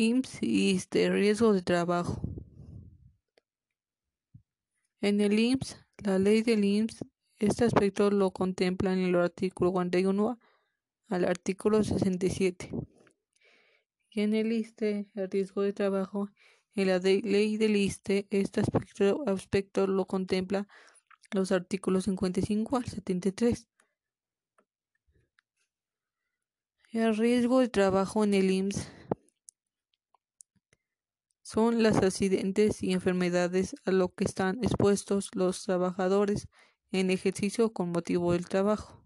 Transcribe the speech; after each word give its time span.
IMSS 0.00 0.44
y 0.44 0.70
ISSSTE, 0.70 1.10
riesgo 1.10 1.52
de 1.52 1.62
trabajo. 1.62 2.22
En 5.00 5.20
el 5.20 5.36
IMSS, 5.36 5.84
la 6.04 6.20
ley 6.20 6.42
del 6.42 6.64
IMSS, 6.64 7.04
este 7.40 7.64
aspecto 7.64 8.08
lo 8.12 8.30
contempla 8.30 8.92
en 8.92 9.00
el 9.00 9.16
artículo 9.16 9.72
41 9.72 10.38
al 11.08 11.24
artículo 11.24 11.82
67. 11.82 12.70
Y 14.10 14.20
en 14.20 14.34
el 14.34 14.52
ISSSTE, 14.52 15.08
el 15.16 15.30
riesgo 15.30 15.62
de 15.62 15.72
trabajo, 15.72 16.30
en 16.76 16.86
la 16.86 16.98
ley 16.98 17.56
del 17.56 17.74
ISSSTE, 17.74 18.28
este 18.30 18.60
aspecto, 18.60 19.24
aspecto 19.26 19.88
lo 19.88 20.06
contempla 20.06 20.68
los 21.32 21.50
artículos 21.50 22.04
55 22.04 22.76
al 22.76 22.84
73. 22.84 23.66
El 26.92 27.16
riesgo 27.16 27.58
de 27.58 27.68
trabajo 27.68 28.22
en 28.22 28.34
el 28.34 28.48
IMSS 28.48 28.97
son 31.48 31.82
los 31.82 31.96
accidentes 31.96 32.82
y 32.82 32.92
enfermedades 32.92 33.74
a 33.86 33.90
lo 33.90 34.12
que 34.12 34.24
están 34.24 34.62
expuestos 34.62 35.30
los 35.32 35.62
trabajadores 35.62 36.46
en 36.92 37.08
ejercicio 37.08 37.72
con 37.72 37.90
motivo 37.90 38.34
del 38.34 38.46
trabajo. 38.46 39.02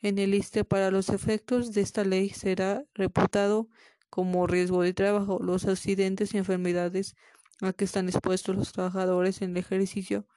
En 0.00 0.18
el 0.18 0.32
ISTE 0.32 0.64
para 0.64 0.92
los 0.92 1.08
efectos 1.08 1.72
de 1.72 1.80
esta 1.80 2.04
ley 2.04 2.28
será 2.28 2.84
reputado 2.94 3.68
como 4.10 4.46
riesgo 4.46 4.82
de 4.82 4.94
trabajo 4.94 5.40
los 5.42 5.66
accidentes 5.66 6.34
y 6.34 6.38
enfermedades 6.38 7.16
a 7.60 7.72
que 7.72 7.84
están 7.84 8.08
expuestos 8.08 8.54
los 8.54 8.70
trabajadores 8.70 9.42
en 9.42 9.56
ejercicio 9.56 10.28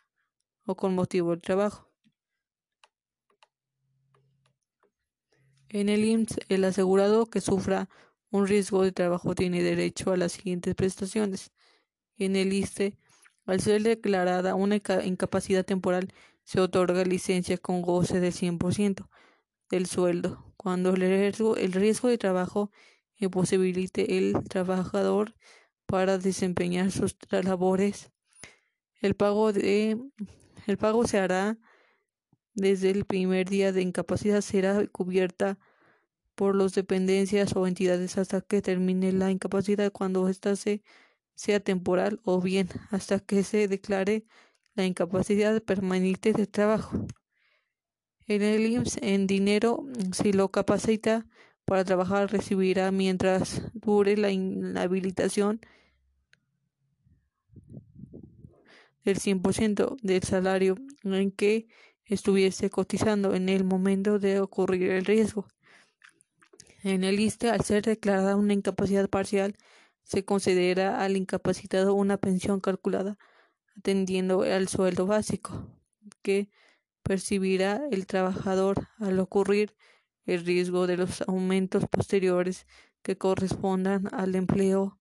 o 0.66 0.76
con 0.76 0.95
motivo 0.95 1.30
del 1.30 1.41
trabajo. 1.41 1.91
En 5.70 5.90
el 5.90 6.05
IMSS, 6.05 6.40
el 6.49 6.63
asegurado 6.63 7.27
que 7.27 7.40
sufra 7.40 7.88
un 8.33 8.47
riesgo 8.47 8.81
de 8.81 8.91
trabajo 8.91 9.35
tiene 9.35 9.61
derecho 9.61 10.11
a 10.11 10.17
las 10.17 10.31
siguientes 10.31 10.73
prestaciones. 10.73 11.51
En 12.17 12.35
el 12.35 12.51
ISTE, 12.51 12.98
al 13.45 13.62
ser 13.62 13.84
declarada 13.84 14.55
una 14.55 14.77
incapacidad 15.05 15.63
temporal, 15.63 16.12
se 16.43 16.59
otorga 16.59 17.05
licencia 17.05 17.59
con 17.59 17.84
goce 17.84 18.20
del 18.20 18.34
100% 18.34 19.07
del 19.70 19.85
sueldo. 19.85 20.51
Cuando 20.57 20.95
el 20.95 21.01
riesgo, 21.01 21.57
el 21.57 21.73
riesgo 21.73 22.07
de 22.07 22.17
trabajo 22.17 22.71
imposibilite 23.17 24.17
el 24.17 24.34
trabajador 24.49 25.35
para 25.85 26.18
desempeñar 26.18 26.90
sus 26.90 27.15
labores, 27.29 28.12
el 28.99 29.13
pago, 29.13 29.53
de, 29.53 29.95
el 30.65 30.77
pago 30.79 31.05
se 31.05 31.20
hará 31.20 31.59
desde 32.55 32.90
el 32.90 33.05
primer 33.05 33.47
día 33.47 33.71
de 33.71 33.84
incapacidad, 33.84 34.41
será 34.41 34.87
cubierta 34.87 35.59
por 36.35 36.55
las 36.55 36.73
dependencias 36.73 37.55
o 37.55 37.67
entidades 37.67 38.17
hasta 38.17 38.41
que 38.41 38.62
termine 38.62 39.12
la 39.12 39.31
incapacidad 39.31 39.91
cuando 39.91 40.27
ésta 40.27 40.53
sea 40.55 41.59
temporal 41.59 42.20
o 42.23 42.41
bien 42.41 42.70
hasta 42.91 43.20
que 43.20 43.43
se 43.43 43.67
declare 43.67 44.25
la 44.75 44.85
incapacidad 44.85 45.62
permanente 45.62 46.34
de 46.34 46.48
trabajo. 46.48 47.05
En 48.25 48.41
el 48.41 48.65
IMSS, 48.65 48.99
en 49.01 49.27
dinero, 49.27 49.85
si 50.13 50.31
lo 50.34 50.49
capacita 50.49 51.27
para 51.65 51.84
trabajar, 51.84 52.31
recibirá 52.31 52.91
mientras 52.91 53.63
dure 53.73 54.18
la 54.18 54.31
inhabilitación 54.31 55.62
del 59.03 59.20
100% 59.20 59.97
del 60.01 60.23
salario 60.23 60.75
en 61.03 61.31
que 61.31 61.68
estuviese 62.05 62.70
cotizando 62.70 63.34
en 63.34 63.49
el 63.49 63.63
momento 63.63 64.19
de 64.19 64.40
ocurrir 64.40 64.91
el 64.91 65.06
riesgo. 65.06 65.47
En 66.84 67.06
el 67.06 67.19
ISTE, 67.22 67.50
al 67.50 67.62
ser 67.62 67.84
declarada 67.84 68.35
una 68.35 68.53
incapacidad 68.53 69.09
parcial, 69.09 69.56
se 70.03 70.25
considera 70.25 71.01
al 71.01 71.16
incapacitado 71.16 71.94
una 71.94 72.17
pensión 72.17 72.59
calculada 72.59 73.17
atendiendo 73.78 74.41
al 74.44 74.67
sueldo 74.67 75.07
básico 75.07 75.67
que 76.22 76.50
percibirá 77.02 77.81
el 77.91 78.06
trabajador 78.06 78.90
al 78.97 79.19
ocurrir 79.19 79.74
el 80.25 80.46
riesgo 80.46 80.85
de 80.85 80.97
los 80.97 81.22
aumentos 81.22 81.85
posteriores 81.90 82.68
que 83.02 83.18
correspondan 83.18 84.13
al 84.13 84.35
empleo 84.35 85.00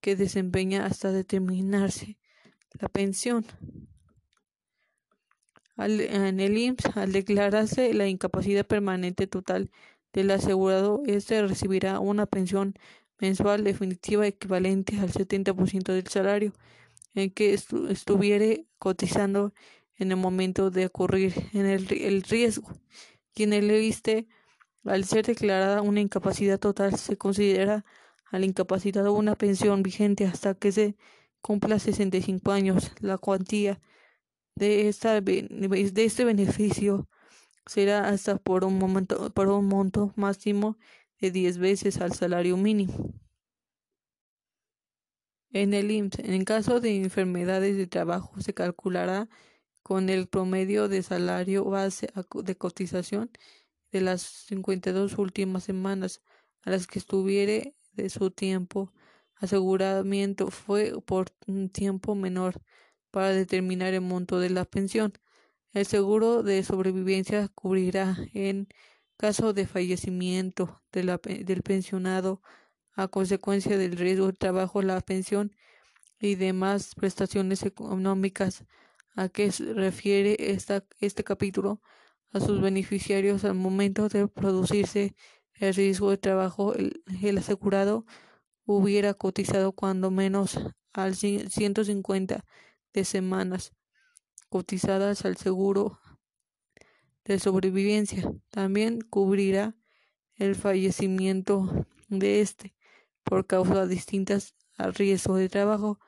que 0.00 0.16
desempeña 0.16 0.86
hasta 0.86 1.10
determinarse 1.10 2.18
la 2.80 2.88
pensión. 2.88 3.44
en 5.76 6.40
el 6.40 6.56
IMSS, 6.56 6.96
al 6.96 7.12
declararse 7.12 7.92
la 7.94 8.06
incapacidad 8.06 8.66
permanente 8.66 9.26
total 9.26 9.70
del 10.16 10.30
asegurado, 10.30 11.02
éste 11.06 11.42
recibirá 11.46 12.00
una 12.00 12.24
pensión 12.24 12.74
mensual 13.20 13.64
definitiva 13.64 14.26
equivalente 14.26 14.98
al 14.98 15.12
70% 15.12 15.92
del 15.92 16.06
salario 16.06 16.54
en 17.14 17.30
que 17.30 17.52
estuviere 17.54 18.66
cotizando 18.78 19.52
en 19.96 20.10
el 20.10 20.16
momento 20.16 20.70
de 20.70 20.86
ocurrir 20.86 21.34
en 21.52 21.66
el, 21.66 21.86
el 21.92 22.22
riesgo. 22.22 22.72
Quien 23.34 23.52
el 23.52 23.68
viste 23.70 24.26
al 24.84 25.04
ser 25.04 25.26
declarada 25.26 25.82
una 25.82 26.00
incapacidad 26.00 26.58
total, 26.58 26.96
se 26.96 27.18
considera 27.18 27.84
al 28.30 28.44
incapacitado 28.44 29.12
una 29.12 29.34
pensión 29.34 29.82
vigente 29.82 30.24
hasta 30.24 30.54
que 30.54 30.72
se 30.72 30.96
cumpla 31.42 31.78
65 31.78 32.52
años. 32.52 32.92
La 33.00 33.18
cuantía 33.18 33.80
de, 34.54 34.88
esta, 34.88 35.20
de 35.20 36.04
este 36.04 36.24
beneficio 36.24 37.06
será 37.66 38.08
hasta 38.08 38.36
por 38.38 38.64
un, 38.64 38.78
momento, 38.78 39.30
por 39.30 39.48
un 39.48 39.66
monto 39.66 40.12
máximo 40.16 40.78
de 41.20 41.30
10 41.30 41.58
veces 41.58 42.00
al 42.00 42.12
salario 42.12 42.56
mínimo. 42.56 43.12
En 45.50 45.74
el 45.74 45.90
IMSS, 45.90 46.18
en 46.20 46.44
caso 46.44 46.80
de 46.80 46.96
enfermedades 46.96 47.76
de 47.76 47.86
trabajo, 47.86 48.40
se 48.40 48.52
calculará 48.52 49.28
con 49.82 50.08
el 50.08 50.26
promedio 50.26 50.88
de 50.88 51.02
salario 51.02 51.64
base 51.64 52.08
de 52.44 52.56
cotización 52.56 53.30
de 53.92 54.00
las 54.00 54.22
52 54.22 55.16
últimas 55.18 55.64
semanas 55.64 56.22
a 56.62 56.70
las 56.70 56.86
que 56.86 56.98
estuviere 56.98 57.74
de 57.92 58.10
su 58.10 58.30
tiempo 58.30 58.92
aseguramiento 59.36 60.50
fue 60.50 61.00
por 61.02 61.32
un 61.46 61.68
tiempo 61.70 62.14
menor 62.14 62.60
para 63.10 63.30
determinar 63.30 63.94
el 63.94 64.00
monto 64.00 64.40
de 64.40 64.50
la 64.50 64.64
pensión. 64.64 65.12
El 65.76 65.84
seguro 65.84 66.42
de 66.42 66.62
sobrevivencia 66.62 67.48
cubrirá 67.48 68.16
en 68.32 68.66
caso 69.18 69.52
de 69.52 69.66
fallecimiento 69.66 70.82
del 70.90 71.62
pensionado 71.62 72.40
a 72.94 73.08
consecuencia 73.08 73.76
del 73.76 73.98
riesgo 73.98 74.28
de 74.28 74.32
trabajo 74.32 74.80
la 74.80 74.98
pensión 75.02 75.54
y 76.18 76.36
demás 76.36 76.94
prestaciones 76.94 77.62
económicas 77.62 78.64
a 79.16 79.28
que 79.28 79.52
se 79.52 79.74
refiere 79.74 80.38
este 80.48 81.24
capítulo 81.24 81.82
a 82.32 82.40
sus 82.40 82.62
beneficiarios 82.62 83.44
al 83.44 83.56
momento 83.56 84.08
de 84.08 84.28
producirse 84.28 85.14
el 85.52 85.74
riesgo 85.74 86.08
de 86.08 86.16
trabajo 86.16 86.72
el, 86.72 87.02
el 87.22 87.36
asegurado 87.36 88.06
hubiera 88.64 89.12
cotizado 89.12 89.72
cuando 89.72 90.10
menos 90.10 90.58
al 90.94 91.16
150 91.16 92.46
de 92.94 93.04
semanas 93.04 93.75
cotizadas 94.56 95.26
al 95.26 95.36
seguro 95.36 96.00
de 97.26 97.38
sobrevivencia. 97.38 98.32
También 98.48 99.02
cubrirá 99.02 99.76
el 100.36 100.54
fallecimiento 100.54 101.86
de 102.08 102.40
este 102.40 102.74
por 103.22 103.46
causas 103.46 103.90
distintas 103.90 104.54
al 104.78 104.94
riesgo 104.94 105.36
de 105.36 105.50
trabajo 105.50 105.98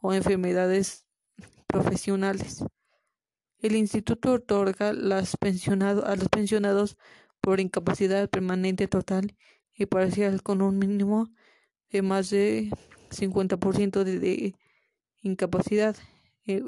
o 0.00 0.14
enfermedades 0.14 1.06
profesionales. 1.66 2.64
El 3.58 3.74
instituto 3.74 4.34
otorga 4.34 4.92
las 4.92 5.36
a 5.40 6.14
los 6.14 6.28
pensionados 6.28 6.96
por 7.40 7.58
incapacidad 7.58 8.30
permanente 8.30 8.86
total 8.86 9.36
y 9.74 9.86
parcial 9.86 10.44
con 10.44 10.62
un 10.62 10.78
mínimo 10.78 11.26
de 11.90 12.02
más 12.02 12.30
de 12.30 12.70
50% 13.10 14.04
de, 14.04 14.20
de 14.20 14.54
incapacidad. 15.20 15.96
Eh, 16.46 16.62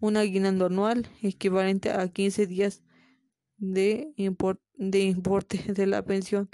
un 0.00 0.16
aguinaldo 0.16 0.66
anual 0.66 1.08
equivalente 1.22 1.90
a 1.90 2.08
15 2.08 2.46
días 2.46 2.82
de, 3.56 4.12
de 4.76 5.00
importe 5.00 5.72
de 5.72 5.86
la 5.86 6.04
pensión 6.04 6.48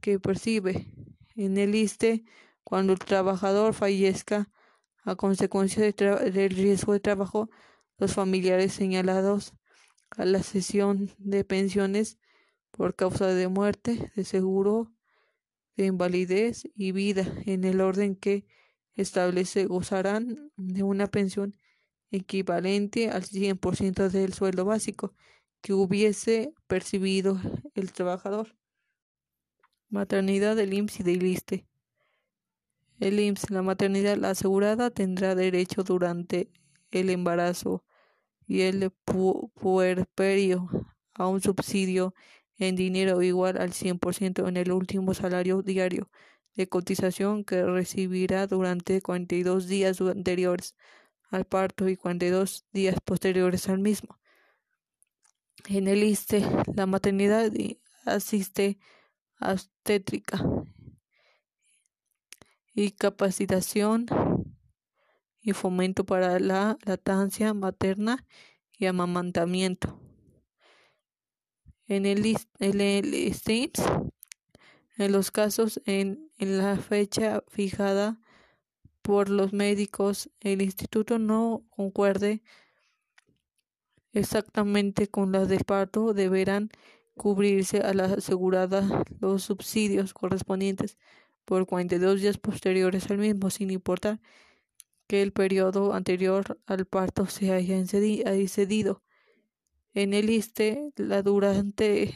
que 0.00 0.18
percibe. 0.20 0.86
En 1.34 1.56
el 1.56 1.74
ISTE 1.74 2.24
cuando 2.64 2.92
el 2.92 2.98
trabajador 2.98 3.74
fallezca 3.74 4.50
a 5.04 5.16
consecuencia 5.16 5.82
del 5.82 6.50
riesgo 6.50 6.92
de 6.92 7.00
trabajo, 7.00 7.50
los 7.98 8.14
familiares 8.14 8.72
señalados 8.72 9.54
a 10.10 10.24
la 10.24 10.42
sesión 10.42 11.10
de 11.18 11.44
pensiones 11.44 12.18
por 12.70 12.94
causa 12.94 13.26
de 13.28 13.48
muerte, 13.48 14.12
de 14.14 14.24
seguro, 14.24 14.92
de 15.76 15.86
invalidez 15.86 16.68
y 16.74 16.92
vida 16.92 17.26
en 17.46 17.64
el 17.64 17.80
orden 17.80 18.14
que 18.14 18.46
establece 18.94 19.66
gozarán 19.66 20.50
de 20.56 20.82
una 20.82 21.06
pensión 21.06 21.56
equivalente 22.12 23.10
al 23.10 23.24
100% 23.24 24.10
del 24.10 24.34
sueldo 24.34 24.64
básico 24.64 25.14
que 25.60 25.72
hubiese 25.72 26.54
percibido 26.66 27.40
el 27.74 27.92
trabajador. 27.92 28.56
Maternidad 29.88 30.54
del 30.56 30.74
IMSS 30.74 31.00
y 31.00 31.02
del 31.02 31.22
ISTE. 31.22 31.66
El 33.00 33.18
IMSS, 33.18 33.50
la 33.50 33.62
maternidad 33.62 34.22
asegurada 34.24 34.90
tendrá 34.90 35.34
derecho 35.34 35.82
durante 35.82 36.50
el 36.90 37.10
embarazo 37.10 37.84
y 38.46 38.62
el 38.62 38.90
puerperio 39.54 40.68
a 41.14 41.26
un 41.26 41.40
subsidio 41.40 42.14
en 42.58 42.76
dinero 42.76 43.22
igual 43.22 43.58
al 43.58 43.72
100% 43.72 44.48
en 44.48 44.56
el 44.56 44.72
último 44.72 45.14
salario 45.14 45.62
diario 45.62 46.10
de 46.54 46.68
cotización 46.68 47.44
que 47.44 47.64
recibirá 47.64 48.46
durante 48.46 49.00
42 49.00 49.66
días 49.66 50.00
anteriores 50.00 50.74
al 51.32 51.46
parto 51.46 51.88
y 51.88 51.96
42 51.96 52.66
días 52.72 52.96
posteriores 53.04 53.68
al 53.68 53.78
mismo. 53.78 54.20
En 55.68 55.88
el 55.88 56.02
ISTE, 56.02 56.44
la 56.74 56.86
maternidad 56.86 57.50
asiste 58.04 58.78
obstétrica 59.40 60.44
y 62.74 62.92
capacitación 62.92 64.06
y 65.40 65.52
fomento 65.52 66.04
para 66.04 66.38
la 66.38 66.78
lactancia 66.84 67.54
materna 67.54 68.26
y 68.78 68.86
amamantamiento. 68.86 69.98
En 71.86 72.06
el, 72.06 72.36
en 72.58 72.80
el 72.80 73.14
en 74.98 75.12
los 75.12 75.30
casos 75.30 75.80
en, 75.84 76.30
en 76.38 76.58
la 76.58 76.76
fecha 76.76 77.42
fijada 77.48 78.20
por 79.02 79.28
los 79.28 79.52
médicos, 79.52 80.30
el 80.40 80.62
instituto 80.62 81.18
no 81.18 81.64
concuerde 81.70 82.42
exactamente 84.12 85.08
con 85.08 85.32
la 85.32 85.44
del 85.46 85.64
parto, 85.64 86.14
deberán 86.14 86.70
cubrirse 87.14 87.78
a 87.80 87.92
la 87.94 88.04
asegurada 88.04 89.04
los 89.20 89.42
subsidios 89.42 90.14
correspondientes 90.14 90.98
por 91.44 91.66
42 91.66 92.20
días 92.20 92.38
posteriores 92.38 93.10
al 93.10 93.18
mismo, 93.18 93.50
sin 93.50 93.70
importar 93.70 94.20
que 95.06 95.22
el 95.22 95.32
periodo 95.32 95.92
anterior 95.92 96.58
al 96.66 96.86
parto 96.86 97.26
se 97.26 97.52
haya 97.52 97.78
excedido. 97.78 99.02
En 99.94 100.14
el 100.14 100.30
ISTE, 100.30 100.92
la 100.96 101.22
durante, 101.22 102.14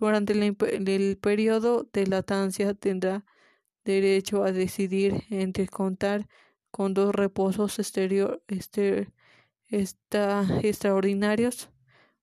durante 0.00 0.32
el, 0.32 0.56
el 0.88 1.18
periodo 1.18 1.88
de 1.92 2.06
latancia 2.06 2.74
tendrá 2.74 3.24
derecho 3.84 4.44
a 4.44 4.52
decidir 4.52 5.24
entre 5.30 5.68
contar 5.68 6.28
con 6.70 6.94
dos 6.94 7.14
reposos 7.14 7.78
extraordinarios 9.68 11.70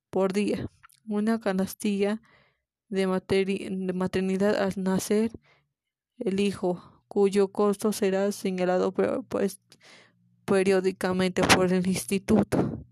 por 0.09 0.33
día, 0.33 0.67
una 1.07 1.39
canastilla 1.39 2.21
de, 2.89 3.05
de 3.05 3.93
maternidad 3.93 4.61
al 4.61 4.73
nacer 4.77 5.31
el 6.17 6.39
hijo, 6.39 7.03
cuyo 7.07 7.51
costo 7.51 7.93
será 7.93 8.31
señalado 8.31 8.93
pues, 9.27 9.59
periódicamente 10.45 11.41
por 11.43 11.73
el 11.73 11.87
instituto. 11.87 12.85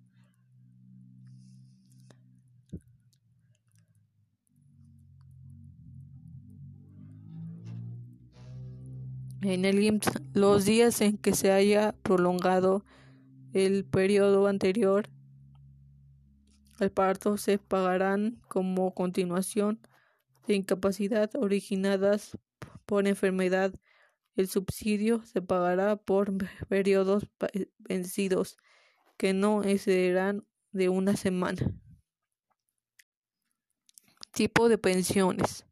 En 9.41 9.65
el 9.65 9.79
IMSS, 9.81 10.11
los 10.33 10.65
días 10.65 10.99
en 11.01 11.17
que 11.17 11.33
se 11.33 11.51
haya 11.51 11.93
prolongado 12.03 12.83
el 13.53 13.85
periodo 13.85 14.47
anterior 14.47 15.09
al 16.79 16.91
parto 16.91 17.37
se 17.37 17.57
pagarán 17.57 18.41
como 18.47 18.93
continuación 18.93 19.79
de 20.47 20.55
incapacidad 20.55 21.29
originadas 21.35 22.37
por 22.85 23.05
enfermedad. 23.05 23.73
El 24.35 24.47
subsidio 24.47 25.21
se 25.25 25.41
pagará 25.41 25.97
por 25.97 26.33
periodos 26.69 27.27
vencidos 27.79 28.57
que 29.17 29.33
no 29.33 29.63
excederán 29.63 30.45
de 30.71 30.87
una 30.87 31.17
semana. 31.17 31.73
Tipo 34.31 34.69
de 34.69 34.77
pensiones. 34.77 35.65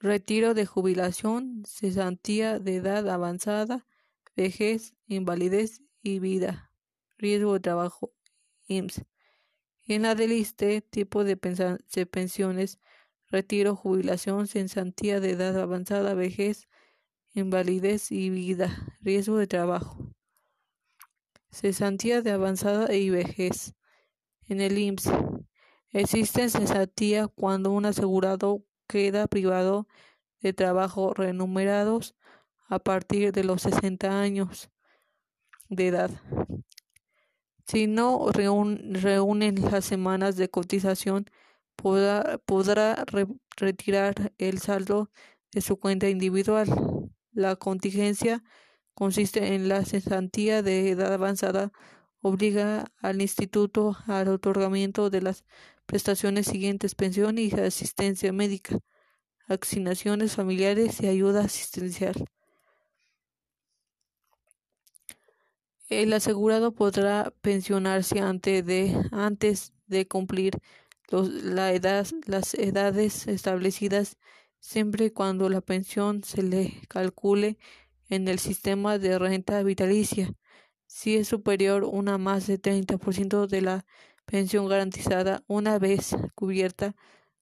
Retiro 0.00 0.54
de 0.54 0.64
jubilación, 0.64 1.64
cesantía 1.66 2.58
de 2.60 2.76
edad 2.76 3.08
avanzada, 3.08 3.84
vejez, 4.36 4.94
invalidez 5.06 5.82
y 6.02 6.20
vida. 6.20 6.72
Riesgo 7.16 7.54
de 7.54 7.60
trabajo. 7.60 8.12
IMSS. 8.68 9.04
En 9.86 10.02
la 10.02 10.14
del 10.14 10.32
ISTE, 10.32 10.82
tipo 10.82 11.24
de 11.24 11.36
pensiones 11.36 12.78
retiro, 13.30 13.76
jubilación, 13.76 14.46
cesantía 14.46 15.20
de 15.20 15.30
edad 15.30 15.58
avanzada, 15.60 16.14
vejez, 16.14 16.68
invalidez 17.34 18.10
y 18.10 18.30
vida, 18.30 18.96
riesgo 19.00 19.36
de 19.36 19.46
trabajo. 19.46 20.14
Cesantía 21.50 22.22
de 22.22 22.30
avanzada 22.30 22.94
y 22.94 23.10
vejez. 23.10 23.74
En 24.48 24.60
el 24.60 24.78
IMSS 24.78 25.10
existe 25.90 26.48
cesantía 26.48 27.28
cuando 27.28 27.70
un 27.70 27.86
asegurado 27.86 28.64
queda 28.88 29.28
privado 29.28 29.86
de 30.40 30.52
trabajo 30.52 31.14
remunerados 31.14 32.16
a 32.68 32.78
partir 32.78 33.32
de 33.32 33.44
los 33.44 33.62
60 33.62 34.20
años 34.20 34.70
de 35.68 35.88
edad. 35.88 36.10
Si 37.66 37.86
no 37.86 38.30
reúnen 38.32 39.70
las 39.70 39.84
semanas 39.84 40.36
de 40.36 40.48
cotización 40.48 41.26
podrá, 41.76 43.04
retirar 43.56 44.32
el 44.38 44.58
saldo 44.58 45.10
de 45.52 45.60
su 45.60 45.78
cuenta 45.78 46.08
individual. 46.08 46.68
La 47.32 47.56
contingencia 47.56 48.42
consiste 48.94 49.54
en 49.54 49.68
la 49.68 49.84
cesantía 49.84 50.62
de 50.62 50.90
edad 50.90 51.12
avanzada 51.12 51.72
obliga 52.20 52.86
al 53.00 53.20
instituto 53.20 53.96
al 54.06 54.28
otorgamiento 54.28 55.10
de 55.10 55.22
las 55.22 55.44
prestaciones 55.88 56.46
siguientes 56.46 56.94
pensión 56.94 57.38
y 57.38 57.50
asistencia 57.50 58.30
médica, 58.30 58.78
asignaciones 59.48 60.36
familiares 60.36 61.00
y 61.00 61.08
ayuda 61.08 61.40
asistencial. 61.44 62.26
El 65.88 66.12
asegurado 66.12 66.74
podrá 66.74 67.32
pensionarse 67.40 68.20
antes 68.20 68.66
de, 68.66 68.94
antes 69.12 69.72
de 69.86 70.06
cumplir 70.06 70.58
la 71.10 71.72
edad, 71.72 72.06
las 72.26 72.52
edades 72.52 73.26
establecidas 73.26 74.18
siempre 74.60 75.06
y 75.06 75.10
cuando 75.10 75.48
la 75.48 75.62
pensión 75.62 76.22
se 76.22 76.42
le 76.42 76.82
calcule 76.88 77.56
en 78.10 78.28
el 78.28 78.38
sistema 78.38 78.98
de 78.98 79.18
renta 79.18 79.62
vitalicia. 79.62 80.34
Si 80.86 81.16
es 81.16 81.28
superior 81.28 81.84
una 81.84 82.18
más 82.18 82.46
de 82.46 82.58
30% 82.58 83.46
de 83.46 83.62
la 83.62 83.86
pensión 84.28 84.68
garantizada 84.68 85.42
una 85.46 85.78
vez 85.78 86.14
cubierta 86.34 86.94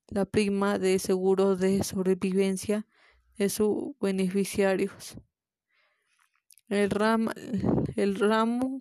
la 0.07 0.23
prima 0.25 0.79
de 0.79 0.99
seguro 0.99 1.57
de 1.57 1.83
sobrevivencia 1.83 2.87
de 3.37 3.49
sus 3.49 3.97
beneficiarios. 3.99 5.17
El, 6.69 6.89
el 7.97 8.15
ramo 8.15 8.79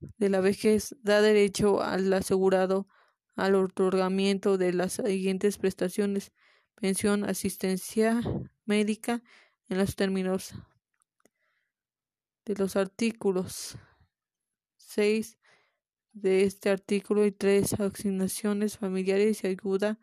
de 0.00 0.28
la 0.28 0.40
vejez 0.40 0.96
da 1.02 1.22
derecho 1.22 1.82
al 1.82 2.12
asegurado 2.12 2.88
al 3.36 3.54
otorgamiento 3.54 4.58
de 4.58 4.72
las 4.72 4.94
siguientes 4.94 5.56
prestaciones: 5.56 6.32
pensión, 6.74 7.22
asistencia 7.24 8.20
médica 8.64 9.22
en 9.68 9.78
los 9.78 9.94
términos 9.94 10.52
de 12.44 12.54
los 12.56 12.74
artículos 12.74 13.78
6 14.78 15.38
de 16.14 16.44
este 16.44 16.70
artículo 16.70 17.26
y 17.26 17.32
tres 17.32 17.74
asignaciones 17.74 18.78
familiares 18.78 19.44
y 19.44 19.48
ayuda 19.48 19.98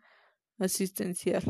asistencial. 0.58 1.42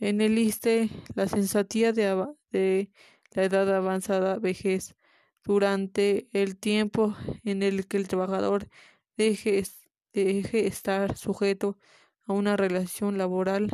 En 0.00 0.20
el 0.20 0.36
ISTE, 0.36 0.90
la 1.14 1.28
sensatía 1.28 1.92
de, 1.92 2.26
de 2.50 2.90
la 3.34 3.44
edad 3.44 3.72
avanzada, 3.72 4.38
vejez, 4.38 4.96
durante 5.44 6.28
el 6.32 6.56
tiempo 6.56 7.16
en 7.44 7.62
el 7.62 7.86
que 7.86 7.98
el 7.98 8.08
trabajador 8.08 8.68
deje, 9.16 9.62
deje 10.12 10.66
estar 10.66 11.16
sujeto 11.16 11.78
a 12.26 12.32
una 12.32 12.56
relación 12.56 13.18
laboral, 13.18 13.70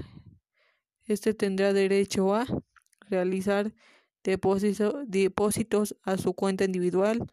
éste 1.06 1.32
tendrá 1.34 1.72
derecho 1.72 2.34
a 2.34 2.46
realizar 3.08 3.74
depósitos 4.24 5.96
a 6.02 6.18
su 6.18 6.34
cuenta 6.34 6.64
individual, 6.64 7.32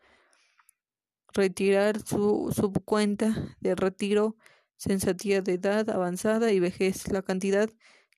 retirar 1.33 1.99
su 2.05 2.53
subcuenta 2.55 3.55
de 3.59 3.75
retiro, 3.75 4.35
sensatía 4.77 5.41
de 5.41 5.53
edad 5.53 5.89
avanzada 5.89 6.51
y 6.51 6.59
vejez, 6.59 7.11
la 7.11 7.21
cantidad 7.21 7.69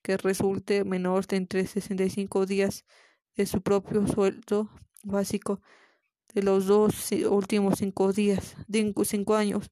que 0.02 0.16
resulte 0.16 0.84
menor 0.84 1.26
de 1.26 1.36
entre 1.36 1.66
65 1.66 2.46
días 2.46 2.84
de 3.36 3.46
su 3.46 3.62
propio 3.62 4.06
sueldo 4.06 4.70
básico 5.02 5.60
de 6.34 6.42
los 6.42 6.66
dos 6.66 7.10
últimos 7.30 7.78
cinco 7.78 8.12
días, 8.12 8.56
cinco, 8.70 9.04
cinco 9.04 9.34
años, 9.34 9.70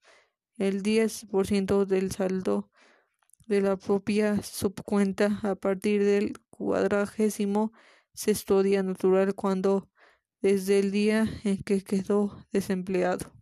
el 0.59 0.83
10% 0.83 1.85
del 1.85 2.12
saldo 2.12 2.71
de 3.47 3.61
la 3.61 3.76
propia 3.76 4.43
subcuenta 4.43 5.38
a 5.43 5.55
partir 5.55 6.03
del 6.03 6.41
cuadragésimo 6.50 7.73
sexto 8.16 8.62
día 8.64 8.82
natural 8.82 9.35
cuando 9.35 9.90
desde 10.42 10.80
el 10.80 10.92
día 10.92 11.26
en 11.44 11.58
que 11.62 11.82
quedó 11.85 12.38
desempleado. 12.52 13.36